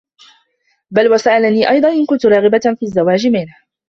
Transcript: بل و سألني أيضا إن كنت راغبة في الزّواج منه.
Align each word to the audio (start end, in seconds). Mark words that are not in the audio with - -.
بل 0.91 1.11
و 1.11 1.17
سألني 1.17 1.69
أيضا 1.69 1.89
إن 1.91 2.05
كنت 2.05 2.25
راغبة 2.25 2.75
في 2.79 2.83
الزّواج 2.83 3.27
منه. 3.27 3.55